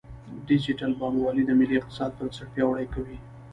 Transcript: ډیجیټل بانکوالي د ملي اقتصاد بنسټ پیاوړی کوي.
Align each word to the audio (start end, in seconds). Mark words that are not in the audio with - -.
ډیجیټل 0.47 0.91
بانکوالي 0.99 1.43
د 1.45 1.51
ملي 1.59 1.75
اقتصاد 1.77 2.11
بنسټ 2.17 2.47
پیاوړی 2.53 2.87
کوي. 2.93 3.17